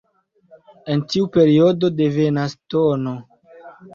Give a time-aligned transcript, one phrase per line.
[0.93, 3.15] El tiu periodo devenas tn.